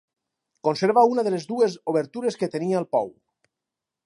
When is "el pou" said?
2.85-3.15